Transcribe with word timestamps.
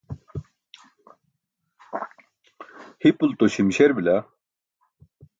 hipulto 3.03 3.49
śimśer 3.49 3.93
bila 3.95 4.23